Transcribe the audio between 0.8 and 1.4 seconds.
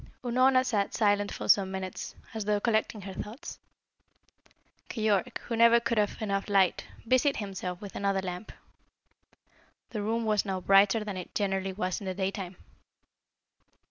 silent